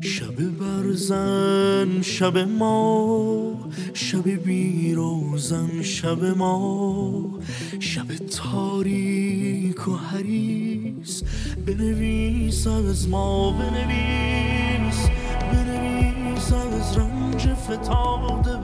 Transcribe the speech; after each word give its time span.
شب 0.00 0.34
برزن 0.58 2.02
شب 2.02 2.38
ما. 2.38 3.70
شب 3.94 4.28
بیروزن 4.28 5.82
شب 5.82 6.24
ما. 6.24 7.40
شب 7.80 8.16
تاریک 8.16 9.88
و 9.88 9.96
حریس 9.96 11.22
بنویس 11.66 12.66
از 12.66 13.08
ما 13.08 13.50
بنویس. 13.50 15.08
بنویس 15.52 16.52
از 16.52 16.98
رنج 16.98 17.48
فتاده 17.48 18.55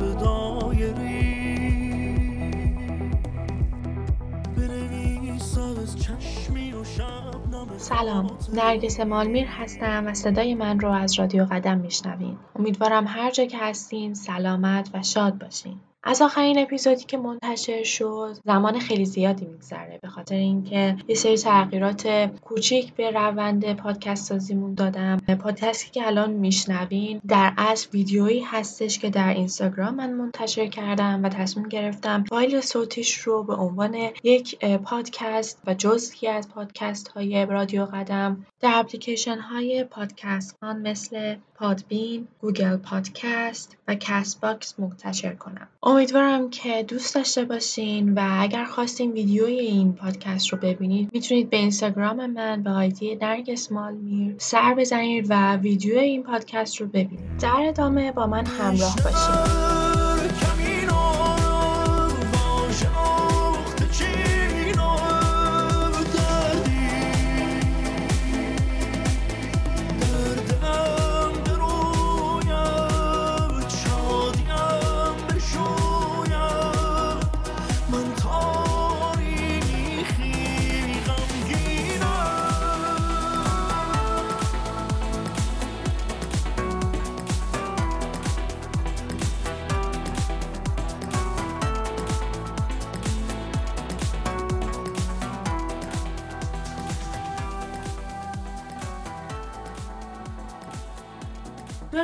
سلام. 7.82 8.38
نرگس 8.52 9.00
مالمیر 9.00 9.46
هستم 9.46 10.06
و 10.06 10.14
صدای 10.14 10.54
من 10.54 10.80
رو 10.80 10.90
از 10.90 11.18
رادیو 11.18 11.44
قدم 11.44 11.78
میشنوین. 11.78 12.36
امیدوارم 12.56 13.04
هر 13.08 13.30
جا 13.30 13.44
که 13.44 13.58
هستین 13.58 14.14
سلامت 14.14 14.90
و 14.94 15.02
شاد 15.02 15.38
باشین. 15.38 15.80
از 16.04 16.22
آخرین 16.22 16.58
اپیزودی 16.58 17.04
که 17.04 17.18
منتشر 17.18 17.82
شد 17.82 18.36
زمان 18.44 18.78
خیلی 18.78 19.04
زیادی 19.04 19.44
میگذره. 19.44 19.98
به 20.02 20.08
خاطر 20.08 20.34
اینکه 20.34 20.96
یه 21.08 21.14
سری 21.14 21.36
تغییرات 21.36 22.30
کوچیک 22.44 22.94
به 22.94 23.10
روند 23.10 23.72
پادکست 23.72 24.26
سازیمون 24.26 24.74
دادم. 24.74 25.16
پادکستی 25.16 25.90
که 25.90 26.06
الان 26.06 26.30
میشنوین 26.30 27.20
در 27.28 27.52
اصل 27.58 27.88
ویدیویی 27.92 28.40
هستش 28.40 28.98
که 28.98 29.10
در 29.10 29.34
اینستاگرام 29.34 29.94
من 29.94 30.12
منتشر 30.12 30.66
کردم 30.66 31.20
و 31.22 31.28
تصمیم 31.28 31.68
گرفتم 31.68 32.24
فایل 32.28 32.60
صوتیش 32.60 33.14
رو 33.14 33.42
به 33.42 33.54
عنوان 33.54 33.96
یک 34.24 34.64
پادکست 34.64 35.62
و 35.66 35.74
جزئی 35.74 36.28
از 36.28 36.48
پادکست 36.48 37.08
های 37.08 37.46
رادیو 37.46 37.84
قدم 37.84 38.46
در 38.62 38.72
اپلیکیشن 38.74 39.38
های 39.38 39.84
پادکست 39.84 40.56
خوان 40.62 40.82
مثل 40.88 41.36
پادبین، 41.54 42.28
گوگل 42.40 42.76
پادکست 42.76 43.76
و 43.88 43.94
کست 43.94 44.40
باکس 44.40 44.74
منتشر 44.78 45.34
کنم. 45.34 45.68
امیدوارم 45.82 46.50
که 46.50 46.84
دوست 46.88 47.14
داشته 47.14 47.44
باشین 47.44 48.14
و 48.14 48.36
اگر 48.40 48.64
خواستین 48.64 49.12
ویدیوی 49.12 49.58
این 49.58 49.92
پادکست 49.92 50.48
رو 50.48 50.58
ببینید 50.58 51.10
می‌تونید 51.12 51.50
به 51.50 51.56
اینستاگرام 51.56 52.26
من 52.26 52.62
به 52.62 52.70
آیدی 52.70 53.14
نرگس 53.14 53.72
مالمیر 53.72 54.34
سر 54.38 54.74
بزنید 54.74 55.26
و 55.28 55.56
ویدیو 55.56 55.98
این 55.98 56.22
پادکست 56.22 56.76
رو 56.76 56.86
ببینید. 56.86 57.38
در 57.40 57.64
ادامه 57.68 58.12
با 58.12 58.26
من 58.26 58.46
همراه 58.46 58.96
باشید. 59.04 59.81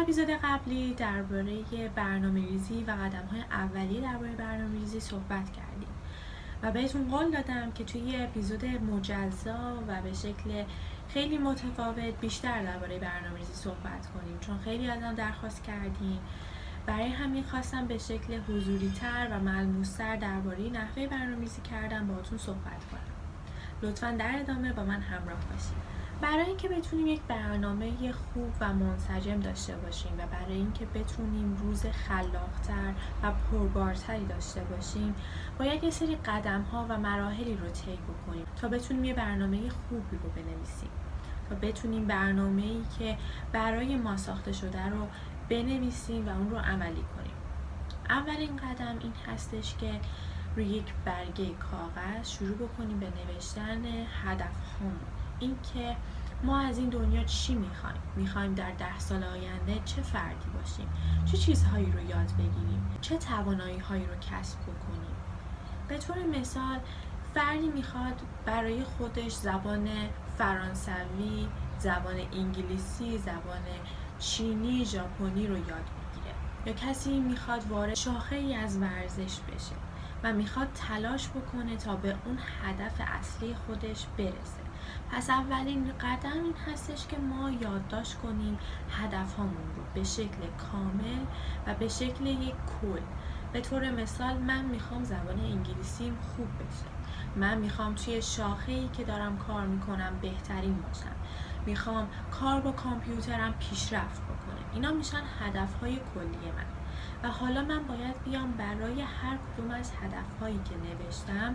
اپیزود 0.08 0.30
قبلی 0.30 0.94
درباره 0.94 1.88
برنامه 1.94 2.46
ریزی 2.46 2.84
و 2.84 2.90
قدم 2.90 3.26
های 3.30 3.40
اولیه 3.50 4.00
درباره 4.00 4.32
برنامه 4.32 4.78
ریزی 4.78 5.00
صحبت 5.00 5.52
کردیم. 5.52 5.88
و 6.62 6.72
بهتون 6.72 7.08
قول 7.08 7.30
دادم 7.30 7.72
که 7.72 7.84
توی 7.84 8.00
یه 8.00 8.22
اپیزود 8.22 8.64
مجزا 8.64 9.82
و 9.88 10.02
به 10.02 10.12
شکل 10.12 10.64
خیلی 11.08 11.38
متفاوت 11.38 12.20
بیشتر 12.20 12.62
درباره 12.62 12.98
برنامه 12.98 13.38
ریزی 13.38 13.54
صحبت 13.54 14.06
کنیم 14.14 14.38
چون 14.40 14.58
خیلی 14.58 14.90
ازم 14.90 15.14
درخواست 15.14 15.64
کردیم. 15.64 16.20
برای 16.86 17.08
همین 17.08 17.42
خواستم 17.42 17.86
به 17.86 17.98
شکل 17.98 18.40
حضوری 18.48 18.92
تر 19.00 19.28
و 19.30 19.40
ملموستر 19.40 20.16
درباره 20.16 20.70
نحوه 20.70 21.06
برنامه‌ریزی 21.06 21.62
کردن 21.62 22.06
باهاتون 22.06 22.38
صحبت 22.38 22.84
کنم. 22.90 23.00
لطفا 23.82 24.10
در 24.18 24.40
ادامه 24.40 24.72
با 24.72 24.84
من 24.84 25.00
همراه 25.00 25.40
باشید. 25.50 26.07
برای 26.20 26.46
اینکه 26.46 26.68
بتونیم 26.68 27.06
یک 27.06 27.20
برنامه 27.28 28.12
خوب 28.12 28.52
و 28.60 28.74
منسجم 28.74 29.40
داشته 29.40 29.76
باشیم 29.76 30.12
و 30.18 30.26
برای 30.26 30.54
اینکه 30.54 30.86
بتونیم 30.86 31.56
روز 31.56 31.86
خلاقتر 31.86 32.92
و 33.22 33.32
پربارتری 33.32 34.26
داشته 34.26 34.60
باشیم 34.60 35.14
باید 35.58 35.84
یه 35.84 35.90
سری 35.90 36.16
قدم 36.16 36.62
ها 36.62 36.86
و 36.88 36.98
مراحلی 36.98 37.54
رو 37.54 37.68
طی 37.68 37.98
بکنیم 38.08 38.44
تا 38.56 38.68
بتونیم 38.68 39.04
یه 39.04 39.14
برنامه 39.14 39.68
خوبی 39.68 40.16
رو 40.22 40.30
بنویسیم. 40.30 40.90
تا 41.48 41.54
بتونیم 41.54 42.06
برنامه 42.06 42.62
ای 42.62 42.82
که 42.98 43.16
برای 43.52 43.96
ما 43.96 44.16
ساخته 44.16 44.52
شده 44.52 44.88
رو 44.88 45.06
بنویسیم 45.48 46.28
و 46.28 46.30
اون 46.30 46.50
رو 46.50 46.56
عملی 46.56 47.04
کنیم. 47.16 47.36
اولین 48.08 48.56
قدم 48.56 48.96
این 49.00 49.12
هستش 49.26 49.76
که 49.76 50.00
روی 50.56 50.64
یک 50.64 50.92
برگه 51.04 51.50
کاغذ 51.54 52.28
شروع 52.28 52.56
بکنیم 52.56 53.00
به 53.00 53.06
نوشتن 53.06 53.84
هدف 54.24 54.52
اینکه 55.40 55.96
ما 56.42 56.58
از 56.58 56.78
این 56.78 56.88
دنیا 56.88 57.24
چی 57.24 57.54
می‌خوایم؟ 57.54 57.96
می‌خوایم 58.16 58.54
در 58.54 58.70
ده 58.70 58.98
سال 58.98 59.24
آینده 59.24 59.80
چه 59.84 60.02
فردی 60.02 60.50
باشیم؟ 60.58 60.88
چه 61.24 61.36
چیزهایی 61.36 61.92
رو 61.92 62.00
یاد 62.00 62.32
بگیریم؟ 62.38 62.90
چه 63.00 63.18
توانایی 63.18 63.78
هایی 63.78 64.06
رو 64.06 64.14
کسب 64.14 64.58
بکنیم؟ 64.62 65.16
به 65.88 65.98
طور 65.98 66.16
مثال 66.22 66.78
فردی 67.34 67.68
می‌خواد 67.68 68.20
برای 68.44 68.84
خودش 68.84 69.32
زبان 69.32 69.88
فرانسوی 70.38 71.48
زبان 71.78 72.16
انگلیسی 72.32 73.18
زبان 73.18 73.62
چینی 74.18 74.84
ژاپنی 74.84 75.46
رو 75.46 75.56
یاد 75.56 75.66
بگیره. 75.68 76.34
یا 76.66 76.72
کسی 76.72 77.20
می‌خواد 77.20 77.70
وارد 77.70 77.94
شاخه 77.94 78.36
ای 78.36 78.54
از 78.54 78.78
ورزش 78.78 79.38
بشه. 79.40 79.74
و 80.22 80.32
می‌خواد 80.32 80.68
تلاش 80.74 81.28
بکنه 81.28 81.76
تا 81.76 81.96
به 81.96 82.16
اون 82.24 82.38
هدف 82.62 83.00
اصلی 83.18 83.54
خودش 83.54 84.06
برسه. 84.18 84.62
پس 85.10 85.30
اولین 85.30 85.92
قدم 86.00 86.44
این 86.44 86.54
هستش 86.66 87.06
که 87.06 87.18
ما 87.18 87.50
یادداشت 87.50 88.18
کنیم 88.18 88.58
هدفهامون 88.90 89.74
رو 89.76 89.82
به 89.94 90.04
شکل 90.04 90.46
کامل 90.72 91.24
و 91.66 91.74
به 91.74 91.88
شکل 91.88 92.26
یک 92.26 92.54
کل. 92.82 93.00
به 93.52 93.60
طور 93.60 93.90
مثال 93.90 94.38
من 94.38 94.64
می‌خوام 94.64 95.04
زبان 95.04 95.40
انگلیسیم 95.40 96.18
خوب 96.20 96.48
بشه. 96.54 96.86
من 97.36 97.58
می‌خوام 97.58 97.94
توی 97.94 98.22
شاخه 98.22 98.72
ای 98.72 98.88
که 98.88 99.04
دارم 99.04 99.38
کار 99.38 99.66
می‌کنم 99.66 100.12
بهترین 100.22 100.82
باشم. 100.82 101.16
می‌خوام 101.66 102.08
کار 102.30 102.60
با 102.60 102.72
کامپیوترم 102.72 103.54
پیشرفت 103.60 104.22
بکنه 104.22 104.37
اینا 104.78 104.92
میشن 104.92 105.22
هدف 105.40 105.80
های 105.80 105.92
کلی 106.14 106.50
من. 106.56 106.66
و 107.22 107.32
حالا 107.32 107.62
من 107.62 107.82
باید 107.82 108.24
بیام 108.24 108.52
برای 108.52 109.00
هر 109.00 109.36
کدوم 109.36 109.70
از 109.70 109.92
هدف 110.02 110.40
هایی 110.40 110.60
که 110.64 110.74
نوشتم 110.76 111.54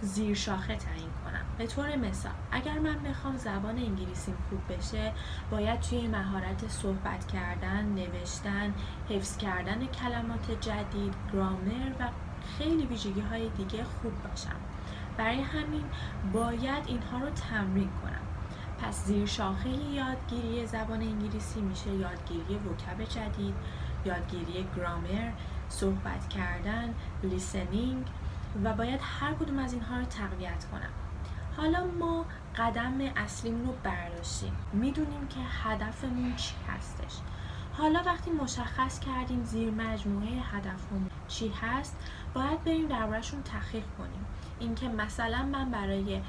زیر 0.00 0.34
شاخه 0.34 0.76
تعیین 0.76 1.10
کنم. 1.24 1.44
به 1.58 1.66
طور 1.66 1.96
مثال 1.96 2.32
اگر 2.52 2.78
من 2.78 2.98
بخوام 3.02 3.36
زبان 3.36 3.78
انگلیسیم 3.78 4.36
خوب 4.48 4.76
بشه 4.76 5.12
باید 5.50 5.80
توی 5.80 6.06
مهارت 6.06 6.68
صحبت 6.68 7.26
کردن 7.26 7.84
نوشتن 7.84 8.74
حفظ 9.08 9.36
کردن 9.36 9.86
کلمات 9.86 10.50
جدید 10.60 11.14
گرامر 11.32 11.92
و 12.00 12.08
خیلی 12.58 12.86
ویژگی 12.86 13.20
های 13.20 13.48
دیگه 13.48 13.84
خوب 13.84 14.12
باشم. 14.28 14.56
برای 15.16 15.40
همین 15.40 15.84
باید 16.32 16.86
اینها 16.86 17.18
رو 17.18 17.30
تمرین 17.30 17.90
کنم. 18.02 18.27
پس 18.82 19.04
زیر 19.04 19.26
شاخه 19.26 19.68
یادگیری 19.68 20.66
زبان 20.66 21.00
انگلیسی 21.02 21.60
میشه 21.60 21.90
یادگیری 21.90 22.54
وکب 22.54 23.04
جدید 23.04 23.54
یادگیری 24.04 24.66
گرامر 24.76 25.32
صحبت 25.68 26.28
کردن 26.28 26.94
لیسنینگ 27.22 28.06
و 28.64 28.72
باید 28.72 29.00
هر 29.02 29.34
کدوم 29.34 29.58
از 29.58 29.72
اینها 29.72 29.98
رو 29.98 30.04
تقویت 30.04 30.64
کنم. 30.64 30.90
حالا 31.56 31.86
ما 31.98 32.24
قدم 32.56 33.00
اصلیمون 33.16 33.66
رو 33.66 33.74
برداشتیم. 33.82 34.56
می‌دونیم 34.72 35.28
که 35.28 35.40
هدفمون 35.40 36.36
چی 36.36 36.54
هستش. 36.68 37.14
حالا 37.72 38.02
وقتی 38.06 38.30
مشخص 38.30 39.00
کردیم 39.00 39.44
زیر 39.44 39.70
مجموعه 39.70 40.28
هدفمون 40.28 41.10
چی 41.28 41.52
هست 41.62 41.96
باید 42.34 42.64
بریم 42.64 42.88
دربارهشون 42.88 43.42
تحقیق 43.42 43.84
کنیم. 43.98 44.26
اینکه 44.60 44.88
مثلا 44.88 45.42
من 45.42 45.70
برای 45.70 46.20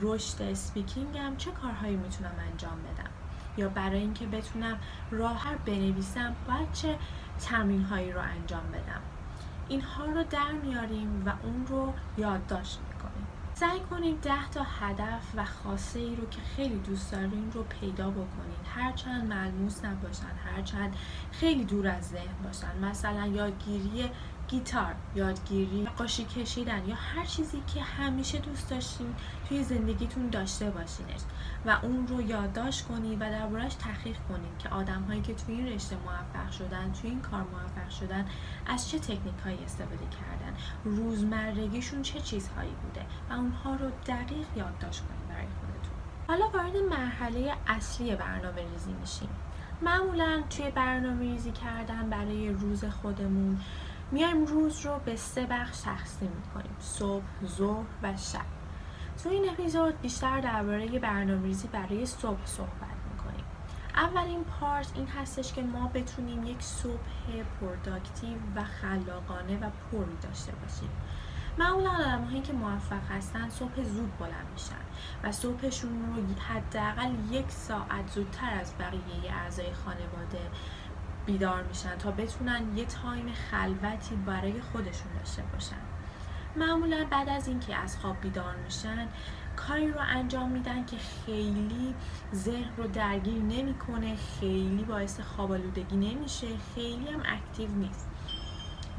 رشد 0.00 0.42
اسپیکینگم 0.42 1.36
چه 1.36 1.50
کارهایی 1.50 1.96
می‌تونم 1.96 2.34
انجام 2.50 2.78
بدم؟ 2.82 3.10
یا 3.56 3.68
برای 3.68 3.98
اینکه 3.98 4.26
بتونم 4.26 4.78
راهر 5.10 5.56
بنویسم 5.56 6.36
باید 6.48 6.72
چه 6.72 6.98
تمرین 7.40 7.82
هایی 7.82 8.12
رو 8.12 8.20
انجام 8.20 8.66
بدم؟ 8.72 9.00
اینها 9.68 10.04
رو 10.04 10.24
در 10.24 10.52
میاریم 10.52 11.22
و 11.26 11.32
اون 11.42 11.66
رو 11.66 11.92
یادداشت 12.16 12.78
می‌کنیم. 12.88 13.26
سعی 13.54 13.80
کنید 13.80 14.20
ده 14.20 14.50
تا 14.50 14.62
هدف 14.62 15.32
و 15.36 15.44
خاصه 15.44 15.98
ای 15.98 16.16
رو 16.16 16.28
که 16.28 16.40
خیلی 16.56 16.78
دوست 16.78 17.12
دارین 17.12 17.52
رو 17.52 17.62
پیدا 17.62 18.10
بکنید 18.10 18.66
هرچند 18.74 19.32
ملموس 19.32 19.84
نباشن 19.84 20.54
هرچند 20.54 20.96
خیلی 21.32 21.64
دور 21.64 21.88
از 21.88 22.08
ذهن 22.08 22.42
باشن. 22.44 22.84
مثلا 22.84 23.26
یادگیری 23.26 24.10
گیتار 24.50 24.94
یادگیری 25.14 25.88
قاشی 25.98 26.24
کشیدن 26.24 26.88
یا 26.88 26.94
هر 26.94 27.24
چیزی 27.24 27.62
که 27.74 27.82
همیشه 27.82 28.38
دوست 28.38 28.70
داشتین 28.70 29.14
توی 29.48 29.64
زندگیتون 29.64 30.28
داشته 30.30 30.70
باشینش 30.70 31.20
و 31.66 31.78
اون 31.82 32.06
رو 32.06 32.22
یادداشت 32.22 32.86
کنید 32.86 33.16
و 33.20 33.30
دربارهش 33.30 33.74
تحقیق 33.74 34.16
کنید 34.28 34.58
که 34.58 34.68
آدم 34.68 35.02
هایی 35.02 35.20
که 35.20 35.34
توی 35.34 35.54
این 35.54 35.66
رشته 35.66 35.96
موفق 35.96 36.50
شدن 36.50 36.92
توی 36.92 37.10
این 37.10 37.20
کار 37.20 37.40
موفق 37.40 37.90
شدن 37.90 38.26
از 38.66 38.90
چه 38.90 38.98
تکنیک 38.98 39.34
هایی 39.44 39.58
استفاده 39.64 39.96
کردن؟ 39.96 40.56
روزمرگیشون 40.84 42.02
چه 42.02 42.20
چیزهایی 42.20 42.72
بوده؟ 42.82 43.06
و 43.30 43.32
اونها 43.32 43.74
رو 43.74 43.90
دقیق 44.06 44.46
یادداشت 44.56 45.00
کنید 45.00 45.28
برای 45.28 45.46
خودتون. 45.60 45.94
حالا 46.28 46.48
وارد 46.48 46.76
مرحله 46.76 47.54
اصلی 47.66 48.16
برنامه 48.16 48.62
ریزی 48.72 48.92
میشیم. 48.92 49.28
معمولا 49.82 50.42
توی 50.50 50.70
برنامه 50.70 51.20
ریزی 51.20 51.52
کردن 51.52 52.10
برای 52.10 52.50
روز 52.50 52.84
خودمون 52.84 53.60
میایم 54.10 54.44
روز 54.44 54.86
رو 54.86 54.98
به 55.04 55.16
سه 55.16 55.46
بخش 55.46 55.80
تقسیم 55.80 56.30
می‌کنیم 56.44 56.76
صبح، 56.80 57.24
ظهر 57.46 57.84
و 58.02 58.16
شب. 58.16 58.40
تو 59.22 59.28
این 59.28 59.50
اپیزود 59.50 60.00
بیشتر 60.00 60.40
درباره 60.40 60.98
برنامه‌ریزی 60.98 61.68
برای 61.68 62.06
صبح 62.06 62.46
صحبت 62.46 62.96
می‌کنیم. 63.12 63.44
اولین 63.94 64.44
part 64.44 64.92
این 64.94 65.06
هستش 65.06 65.52
که 65.52 65.62
ما 65.62 65.90
بتونیم 65.94 66.44
یک 66.44 66.62
صبح 66.62 67.42
productive 67.60 68.38
و 68.56 68.64
خلاقانه 68.64 69.58
و 69.58 69.70
پری 69.90 70.16
داشته 70.22 70.52
باشیم. 70.52 70.90
معمولا 71.58 71.90
آدم 71.90 72.24
هایی 72.24 72.40
که 72.40 72.52
موفق 72.52 73.10
هستن 73.10 73.48
صبح 73.48 73.82
زود 73.82 74.18
بلند 74.18 74.46
میشن 74.52 74.74
و 75.24 75.32
صبحشون 75.32 75.90
رو 75.90 76.34
حداقل 76.40 77.10
یک 77.30 77.50
ساعت 77.50 78.10
زودتر 78.14 78.50
از 78.60 78.72
بقیه 78.78 79.32
اعضای 79.32 79.72
خانواده 79.72 80.50
بیدار 81.30 81.62
میشن 81.62 81.98
تا 81.98 82.10
بتونن 82.10 82.62
یه 82.76 82.84
time 82.84 83.32
خلوتی 83.50 84.16
برای 84.26 84.60
خودشون 84.60 85.12
داشته 85.18 85.42
باشن. 85.52 85.80
معمولا 86.56 87.06
بعد 87.10 87.28
از 87.28 87.48
اینکه 87.48 87.76
از 87.76 87.98
خواب 87.98 88.20
بیدار 88.20 88.56
میشن 88.64 89.08
کاری 89.56 89.88
رو 89.92 90.00
انجام 90.00 90.50
میدن 90.50 90.84
که 90.86 90.96
خیلی 91.26 91.94
ذهن 92.34 92.70
رو 92.76 92.86
درگیر 92.86 93.42
نمی‌کنه 93.42 94.16
خیلی 94.40 94.84
باعث 94.88 95.20
خواب 95.20 95.52
آلودگی 95.52 95.96
نمیشه 95.96 96.46
خیلی 96.74 97.08
هم 97.08 97.22
اکتیو 97.24 97.70
نیست. 97.70 98.08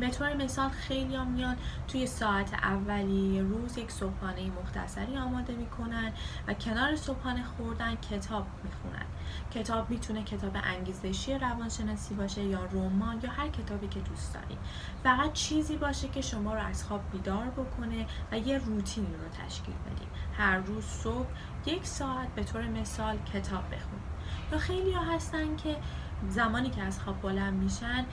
به 0.01 0.09
طور 0.09 0.33
مثال 0.33 0.69
خیلی 0.69 1.15
هم 1.15 1.27
میان. 1.27 1.57
توی 1.88 2.07
ساعت 2.07 2.53
اولی 2.53 3.42
روز 3.42 3.77
یک 3.77 3.92
صبحانه 3.92 4.51
مختصری 4.62 5.18
آماده 5.18 5.53
می‌کنن 5.53 6.13
و 6.48 6.53
کنار 6.53 6.95
صبحانه 6.95 7.44
خوردن 7.44 7.95
کتاب 7.95 8.45
می‌خونن. 8.63 9.06
کتاب 9.51 9.89
می‌تونه 9.89 10.24
کتاب 10.24 10.57
انگیزشی 10.63 11.38
روانشناسی 11.38 12.13
باشه 12.13 12.44
یا 12.44 12.65
رمان 12.65 13.19
یا 13.24 13.30
هر 13.30 13.48
کتابی 13.48 13.88
که 13.88 14.00
دوست 14.00 14.33
دارید 14.33 14.57
فقط 15.03 15.33
چیزی 15.33 15.77
باشه 15.77 16.07
که 16.07 16.21
شما 16.21 16.53
رو 16.53 16.62
از 16.62 16.83
خواب 16.83 17.01
بیدار 17.12 17.45
بکنه 17.45 18.06
و 18.31 18.38
یه 18.38 18.57
روتینی 18.57 19.07
رو 19.13 19.45
تشکیل 19.45 19.75
بدید 19.75 20.07
هر 20.38 20.57
روز 20.57 20.86
صبح 20.86 21.27
یک 21.65 21.86
ساعت 21.86 22.27
به 22.36 22.44
طور 22.44 22.68
مثال 22.68 23.18
کتاب 23.33 23.63
بخونید 23.65 24.12
یا 24.51 24.57
خیلی 24.57 24.92
ها 24.92 25.15
هستن 25.15 25.56
که 25.56 25.77
زمانی 26.30 26.69
که 26.69 26.81
از 26.81 27.00
خواب 27.00 27.21
بلند 27.21 27.53
میشن 27.53 28.06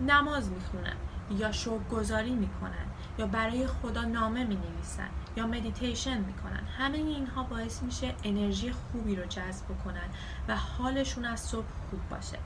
نماز 0.00 0.50
می‌خونن. 0.50 0.96
یا 1.30 1.52
شوق 1.52 1.88
گذاری 1.88 2.30
می‌کنن 2.30 2.86
یا 3.18 3.26
برای 3.26 3.66
خدا 3.66 4.04
نامه 4.04 4.44
می 4.44 4.56
نویسن 4.56 5.08
یا 5.36 5.46
مدیتیشن 5.46 6.18
می‌کنن. 6.18 6.62
همه 6.78 6.98
اینها 6.98 7.42
باعث 7.42 7.82
میشه 7.82 8.14
انرژی 8.24 8.72
خوبی 8.72 9.16
رو 9.16 9.26
جذب 9.26 9.66
کنن 9.84 10.08
و 10.48 10.56
حالشون 10.56 11.24
از 11.24 11.40
صبح 11.40 11.66
خوب 11.90 12.00
باشه. 12.10 12.38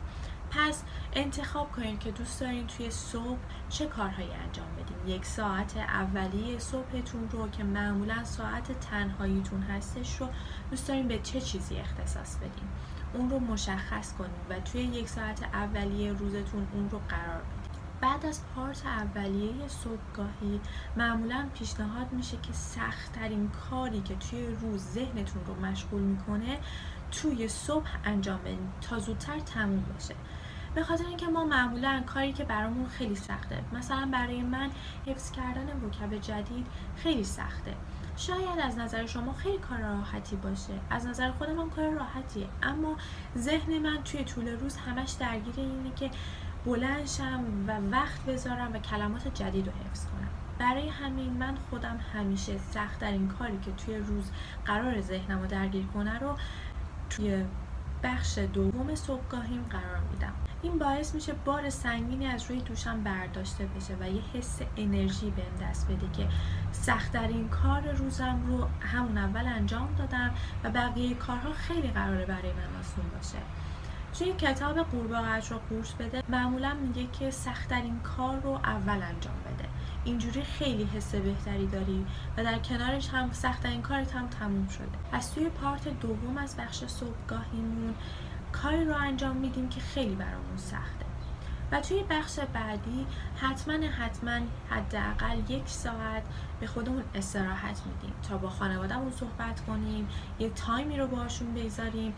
پس 0.50 0.82
انتخاب 1.12 1.72
کنید 1.72 1.98
که 1.98 2.10
دوست 2.10 2.40
دارین 2.40 2.66
توی 2.66 2.90
صبح 2.90 3.38
چه 3.68 3.86
کارهایی 3.86 4.30
انجام 4.32 4.66
بدین. 4.76 5.14
یک 5.14 5.24
ساعت 5.24 5.76
اولیه 5.76 6.58
صبحتون 6.58 7.28
رو 7.32 7.48
که 7.48 7.64
معمولا 7.64 8.24
ساعت 8.24 8.80
تنهاییتون 8.80 9.62
هستش 9.62 10.16
رو 10.20 10.28
دوست 10.70 10.88
دارین 10.88 11.08
به 11.08 11.18
چه 11.18 11.40
چیزی 11.40 11.76
اختصاص 11.76 12.36
بدین. 12.36 12.68
اون 13.14 13.30
رو 13.30 13.38
مشخص 13.38 14.12
کنید 14.12 14.30
و 14.50 14.60
توی 14.60 14.80
یک 14.80 15.08
ساعت 15.08 15.42
اولیه 15.42 16.12
روزتون 16.12 16.66
اون 16.72 16.90
رو 16.90 17.00
قرار 17.08 17.42
بدین. 17.42 17.61
بعد 18.02 18.26
از 18.26 18.40
پارت 18.54 18.86
اولیه 18.86 19.68
صبحگاهی 19.68 20.60
معمولا 20.96 21.48
پیشنهاد 21.54 22.12
میشه 22.12 22.36
که 22.36 22.52
سختترین 22.52 23.50
کاری 23.70 24.00
که 24.00 24.14
توی 24.14 24.46
روز 24.46 24.80
ذهنتون 24.80 25.44
رو 25.46 25.54
مشغول 25.54 26.00
می‌کنه 26.00 26.58
توی 27.10 27.48
صبح 27.48 27.90
انجام 28.04 28.38
بدین 28.38 28.72
تا 28.80 28.98
زودتر 28.98 29.38
تموم 29.38 29.84
بشه. 29.98 30.14
به 30.74 30.82
خاطر 30.82 31.06
اینکه 31.06 31.26
ما 31.26 31.44
معمولا 31.44 32.02
کاری 32.06 32.32
که 32.32 32.44
برامون 32.44 32.88
خیلی 32.88 33.16
سخته 33.16 33.64
مثلا 33.72 34.08
برای 34.12 34.42
من 34.42 34.70
حفظ 35.06 35.30
کردن 35.30 35.80
وکب 35.84 36.20
جدید 36.20 36.66
خیلی 36.96 37.24
سخته. 37.24 37.74
شاید 38.16 38.58
از 38.62 38.78
نظر 38.78 39.06
شما 39.06 39.32
خیلی 39.32 39.58
کار 39.58 39.78
راحتی 39.78 40.36
باشه 40.36 40.72
از 40.90 41.06
نظر 41.06 41.30
خود 41.30 41.50
من 41.50 41.70
کار 41.70 41.90
راحتیه 41.90 42.48
اما 42.62 42.96
ذهن 43.36 43.78
من 43.78 44.02
توی 44.04 44.24
طول 44.24 44.48
روز 44.48 44.76
همش 44.76 45.10
درگیر 45.10 45.54
اینه 45.56 45.94
که 45.96 46.10
بلندشم 46.66 47.44
و 47.66 47.72
وقت 47.92 48.24
بذارم 48.24 48.72
و 48.72 48.78
کلمات 48.78 49.34
جدید 49.34 49.66
رو 49.66 49.72
حفظ 49.72 50.06
کنم. 50.06 50.28
برای 50.58 50.88
همین 50.88 51.32
من 51.32 51.54
خودم 51.70 51.98
همیشه 52.14 52.58
سختترین 52.58 53.28
کاری 53.28 53.58
که 53.64 53.72
توی 53.72 53.96
روز 53.96 54.30
قرار 54.64 55.00
ذهنم 55.00 55.40
رو 55.40 55.46
درگیر 55.46 55.86
کنه 55.86 56.18
رو 56.18 56.36
توی 57.10 57.44
بخش 58.02 58.38
دوم 58.38 58.94
صبحگاهیم 58.94 59.64
قرار 59.70 60.00
میدم. 60.12 60.32
این 60.62 60.78
باعث 60.78 61.14
میشه 61.14 61.32
بار 61.32 61.70
سنگینی 61.70 62.26
از 62.26 62.50
روی 62.50 62.60
دوشم 62.60 63.02
برداشته 63.02 63.66
بشه 63.66 63.94
و 64.00 64.10
یه 64.10 64.22
حس 64.34 64.60
انرژی 64.76 65.30
بهم 65.30 65.68
دست 65.68 65.88
بده 65.88 66.10
که 66.12 66.28
سختترین 66.72 67.48
کار 67.48 67.92
روزم 67.92 68.40
رو 68.48 68.68
همون 68.80 69.18
اول 69.18 69.46
انجام 69.46 69.94
دادم 69.98 70.34
و 70.64 70.70
بقیه 70.70 71.14
کارها 71.14 71.52
خیلی 71.52 71.88
قراره 71.88 72.26
برای 72.26 72.52
من 72.52 72.80
آسون 72.80 73.04
باشه. 73.16 73.38
توی 74.18 74.32
کتاب 74.32 74.78
قورباغه‌اش 74.78 75.52
رو 75.52 75.58
قورت 75.70 75.94
بده 75.98 76.22
معمولا 76.28 76.74
میگه 76.74 77.06
که 77.18 77.30
سختترین 77.30 78.00
کار 78.00 78.40
رو 78.40 78.50
اول 78.50 79.02
انجام 79.02 79.34
بده. 79.46 79.68
اینجوری 80.04 80.42
خیلی 80.42 80.84
حس 80.84 81.14
بهتری 81.14 81.66
داری 81.66 82.06
و 82.36 82.44
در 82.44 82.58
کنارش 82.58 83.08
هم 83.08 83.32
سخت‌ترین 83.32 83.82
کارت 83.82 84.12
هم 84.12 84.28
تموم 84.28 84.68
شده. 84.68 84.98
پس 85.12 85.30
توی 85.30 85.48
part 85.48 86.00
دوم 86.00 86.38
از 86.38 86.56
بخش 86.56 86.84
صبحگاهیمون 86.84 87.94
کاری 88.52 88.84
رو 88.84 88.94
انجام 88.94 89.36
میدیم 89.36 89.68
که 89.68 89.80
خیلی 89.80 90.14
برامون 90.14 90.56
سخته. 90.56 91.01
و 91.72 91.80
توی 91.80 92.04
بخش 92.10 92.38
بعدی 92.38 93.06
حتما 93.36 93.74
حتما 93.74 94.40
حداقل 94.70 95.50
یک 95.50 95.68
ساعت 95.68 96.22
به 96.60 96.66
خودمون 96.66 97.02
استراحت 97.14 97.80
میدیم 97.86 98.14
تا 98.28 98.38
با 98.38 98.48
خانواده‌مون 98.48 99.12
صحبت 99.12 99.60
کنیم 99.60 100.08
یه 100.38 100.50
time 100.50 100.87
ی 100.87 100.96
رو 100.96 101.06
باشون 101.06 101.54
بذاریم 101.54 102.14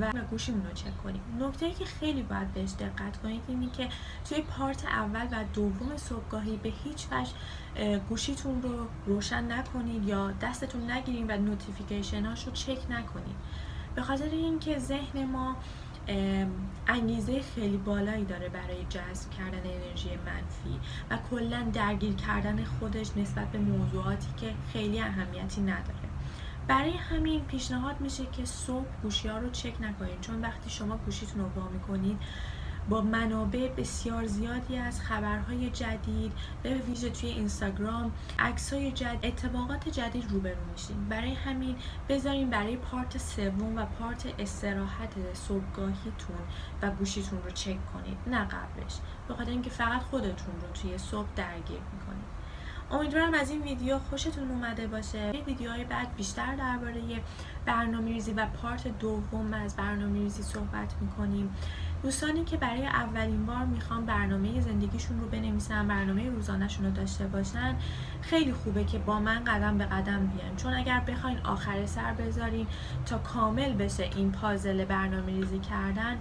و 0.00 0.12
گوشیمون 0.30 0.66
رو 0.66 0.72
چک 0.72 1.02
کنیم. 1.04 1.22
نکته 1.40 1.70
که 1.70 1.84
خیلی 1.84 2.22
باید 2.22 2.54
بهش 2.54 2.70
دقت 2.70 3.22
کنید 3.22 3.42
اینه 3.48 3.70
که 3.70 3.88
توی 4.28 4.42
part 4.42 4.84
اول 4.84 5.26
و 5.32 5.44
دوم 5.54 5.96
صبحگاهی 5.96 6.56
به 6.56 6.72
هیچ 6.84 7.06
وجه 7.12 7.98
گوشیتون 7.98 8.62
رو 8.62 8.86
روشن 9.06 9.52
نکنید 9.52 10.08
یا 10.08 10.30
دستتون 10.30 10.90
نگیرید 10.90 11.30
و 11.30 11.36
notification 11.36 12.26
رو 12.26 12.34
چک 12.34 12.78
نکنید. 12.90 13.36
به 13.94 14.02
خاطر 14.02 14.24
اینکه 14.24 14.78
ذهن 14.78 15.24
ما 15.24 15.56
انگیزه 16.86 17.42
خیلی 17.54 17.76
بالایی 17.76 18.24
داره 18.24 18.48
برای 18.48 18.84
جذب 18.88 19.30
کردن 19.30 19.70
انرژی 19.70 20.08
منفی 20.08 20.80
و 21.10 21.18
کلا 21.30 21.70
درگیر 21.72 22.14
کردن 22.14 22.64
خودش 22.64 23.16
نسبت 23.16 23.48
به 23.48 23.58
موضوعاتی 23.58 24.28
که 24.36 24.54
خیلی 24.72 25.00
اهمیتی 25.00 25.60
نداره. 25.60 26.08
برای 26.68 26.96
همین 26.96 27.40
پیشنهاد 27.44 28.00
میشه 28.00 28.26
که 28.26 28.44
صبح 28.44 28.86
گوشی 29.02 29.28
ها 29.28 29.38
رو 29.38 29.50
چک 29.50 29.74
نکنید 29.80 30.20
چون 30.20 30.40
وقتی 30.40 30.70
شما 30.70 30.96
گوشیتون 30.96 31.40
رو 31.42 31.48
وا 31.62 31.68
می‌کنید 31.68 32.18
با 32.88 33.00
منابع 33.00 33.68
بسیار 33.68 34.26
زیادی 34.26 34.76
از 34.76 35.00
خبرهای 35.00 35.70
جدید 35.70 36.32
به 36.62 36.74
ویژه 36.74 37.10
توی 37.10 37.28
اینستاگرام 37.28 38.12
عکسای 38.38 38.92
جدید 38.92 39.26
اتفاقات 39.26 39.88
جدید 39.88 40.30
روبرو 40.30 40.70
میشین 40.72 41.08
برای 41.08 41.34
همین 41.34 41.76
بذارین 42.08 42.50
برای 42.50 42.76
پارت 42.76 43.18
سوم 43.18 43.76
و 43.76 43.86
پارت 43.86 44.26
استراحت 44.38 45.34
صبحگاهیتون 45.34 46.36
و 46.82 46.90
گوشیتون 46.90 47.42
رو 47.42 47.50
چک 47.50 47.92
کنید. 47.92 48.18
نه 48.26 48.44
قبلش. 48.44 48.98
بخاطر 49.28 49.50
اینکه 49.50 49.70
فقط 49.70 50.02
خودتون 50.02 50.54
رو 50.62 50.68
توی 50.74 50.98
صبح 50.98 51.28
درگیر 51.36 51.80
می‌کنید. 51.92 52.36
امیدوارم 52.90 53.34
از 53.34 53.50
این 53.50 53.62
ویدیو 53.62 53.98
خوشتون 53.98 54.50
اومده 54.50 54.86
باشه. 54.86 55.30
ویدیوهای 55.46 55.84
بعد 55.84 56.14
بیشتر 56.16 56.56
درباره 56.56 57.00
برنامه 57.66 58.12
ریزی 58.12 58.32
و 58.32 58.46
پارت 58.46 58.98
دوم 58.98 59.54
از 59.54 59.76
برنامه 59.76 60.18
ریزی 60.18 60.42
صحبت 60.42 60.94
می‌کنیم. 61.00 61.54
دوستانی 62.06 62.44
که 62.44 62.56
برای 62.56 62.86
اولین 62.86 63.46
بار 63.46 63.64
می‌خوان 63.64 64.06
برنامه 64.06 64.60
زندگیشون 64.60 65.20
رو 65.20 65.28
بنویسن 65.28 65.88
برنامه 65.88 66.30
روزانهشون 66.30 66.86
رو 66.86 66.92
داشته 66.92 67.26
باشن 67.26 67.76
خیلی 68.22 68.52
خوبه 68.52 68.84
که 68.84 68.98
با 68.98 69.20
من 69.20 69.44
قدم 69.44 69.78
به 69.78 69.84
قدم 69.84 70.26
بیان. 70.26 70.56
چون 70.56 70.74
اگر 70.74 71.00
بخواین 71.00 71.38
آخر 71.38 71.86
سر 71.86 72.12
بذارین 72.12 72.66
تا 73.06 73.18
کامل 73.18 73.72
بشه 73.72 74.10
این 74.16 74.32
پازل 74.32 74.84
برنامه 74.84 75.26
ریزی 75.26 75.58
کردن 75.58 76.18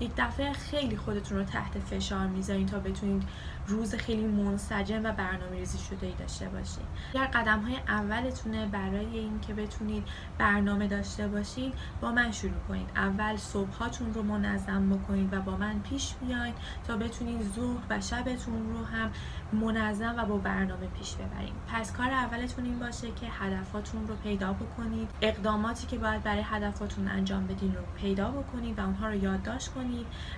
یک 0.00 0.10
دفعه 0.16 0.52
خیلی 0.52 0.96
خودتون 0.96 1.38
رو 1.38 1.44
تحت 1.44 1.78
فشار 1.78 2.26
می‌ذارین 2.26 2.66
تا 2.66 2.78
بتونید 2.78 3.22
روز 3.66 3.94
خیلی 3.94 4.26
منسجم 4.26 5.04
و 5.04 5.12
برنامه 5.12 5.56
ریزی 5.56 5.78
شده 5.78 6.06
ای 6.06 6.12
داشته 6.12 6.48
باشید 6.48 6.84
اگر 7.14 7.26
قدم 7.26 7.60
های 7.60 7.76
اولتونه 7.88 8.66
برای 8.66 9.18
اینکه 9.18 9.54
بتونید 9.54 10.04
برنامه 10.38 10.86
داشته 10.86 11.28
باشید 11.28 11.74
با 12.00 12.12
من 12.12 12.32
شروع 12.32 12.60
کنید. 12.68 12.88
اول 12.96 13.36
صبحاتون 13.36 14.14
رو 14.14 14.22
منظم 14.22 14.90
بکنید 14.90 15.34
و 15.34 15.40
با 15.40 15.56
من 15.56 15.80
پیش 15.80 16.14
بیاید 16.14 16.54
تا 16.86 16.96
بتونید 16.96 17.42
ظهر 17.42 17.82
و 17.90 18.00
شبتون 18.00 18.72
رو 18.72 18.84
هم 18.84 19.10
منظم 19.52 20.14
و 20.18 20.24
با 20.24 20.36
برنامه 20.36 20.86
پیش 20.86 21.14
ببرید 21.14 21.52
پس 21.68 21.92
کار 21.92 22.10
اولتون 22.10 22.64
این 22.64 22.78
باشه 22.78 23.10
که 23.10 23.26
هدفاتون 23.40 24.08
رو 24.08 24.16
پیدا 24.16 24.52
بکنید. 24.52 25.08
اقداماتی 25.22 25.86
که 25.86 25.98
باید 25.98 26.22
برای 26.22 26.42
هدفاتون 26.44 27.08
انجام 27.08 27.46
بدین 27.46 27.74
رو 27.74 27.82
پیدا 27.96 28.30
بکنید 28.30 28.78
و 28.78 28.82
اونها 28.82 29.08
رو 29.08 29.14
یادداشت 29.14 29.68
کنید. 29.74 29.85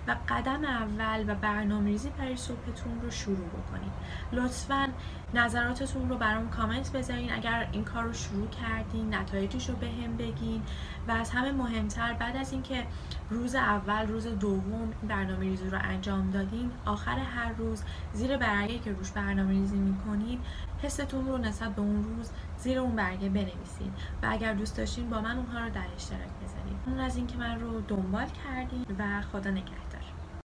و 0.07 0.17
قدم 0.29 0.65
اول 0.65 1.25
و 1.29 1.35
برنامه 1.35 1.91
ریزی 1.91 2.11
برای 2.19 2.37
صبحتون 2.37 3.01
رو 3.03 3.11
شروع 3.11 3.49
بکنید. 3.49 3.93
لطفا 4.33 4.89
نظراتتون 5.35 6.09
رو 6.09 6.17
برام 6.17 6.51
کامنت 6.51 6.93
بذارین. 6.93 7.33
اگر 7.33 7.69
این 7.73 7.85
کار 7.85 8.05
رو 8.05 8.13
شروع 8.13 8.49
کردین 8.49 9.15
نتایجش 9.15 9.69
رو 9.69 9.77
به 9.77 9.87
هم 9.87 10.17
بگین. 10.17 10.63
و 11.09 11.11
از 11.11 11.31
همه 11.31 11.53
مهمتر 11.53 12.13
بعد 12.13 12.37
از 12.37 12.53
اینکه 12.53 12.87
روز 13.31 13.55
اول 13.55 14.07
روز 14.07 14.27
دوم 14.27 14.93
برنامه 15.09 15.41
ریزی 15.41 15.71
رو 15.71 15.79
انجام 15.83 16.31
دادین 16.31 16.71
آخر 16.85 17.19
هر 17.19 17.53
روز 17.53 17.83
زیر 18.13 18.37
برگه 18.37 18.79
که 18.79 18.93
روش 18.93 19.11
برنامه 19.11 19.51
ریزی 19.51 19.77
می‌کنید 19.77 20.41
حستون 20.83 21.27
رو 21.27 21.39
نسبت 21.39 21.75
به 21.75 21.81
اون 21.81 22.05
روز 22.05 22.31
زیر 22.59 22.79
اون 22.79 22.97
برگه 22.97 23.29
بنویسید 23.29 23.93
و 24.23 24.27
اگر 24.31 24.55
دوست 24.55 24.77
داشتین 24.77 25.11
با 25.11 25.21
من 25.21 25.37
اونها 25.37 25.65
رو 25.65 25.71
در 25.71 25.87
اشتراک 25.97 26.21
بذارید 26.21 26.77
اون 26.87 27.01
از 27.01 27.17
اینکه 27.17 27.37
من 27.37 27.61
رو 27.61 27.81
دنبال 27.81 28.27
کردین 28.27 28.87
و 28.99 29.23
خدا 29.33 29.51
نگهدار. 29.51 29.88